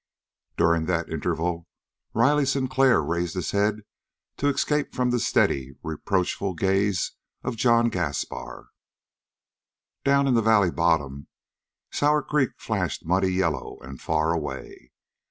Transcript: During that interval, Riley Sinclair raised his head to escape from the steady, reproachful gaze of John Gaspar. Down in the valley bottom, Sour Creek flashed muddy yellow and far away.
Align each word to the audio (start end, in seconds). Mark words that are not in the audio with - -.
During 0.57 0.87
that 0.87 1.09
interval, 1.09 1.67
Riley 2.15 2.47
Sinclair 2.47 3.03
raised 3.03 3.35
his 3.35 3.51
head 3.51 3.81
to 4.37 4.47
escape 4.47 4.95
from 4.95 5.11
the 5.11 5.19
steady, 5.19 5.73
reproachful 5.83 6.55
gaze 6.55 7.11
of 7.43 7.55
John 7.55 7.89
Gaspar. 7.89 8.69
Down 10.03 10.25
in 10.27 10.33
the 10.33 10.41
valley 10.41 10.71
bottom, 10.71 11.27
Sour 11.91 12.23
Creek 12.23 12.49
flashed 12.57 13.05
muddy 13.05 13.31
yellow 13.31 13.77
and 13.83 14.01
far 14.01 14.31
away. 14.33 14.91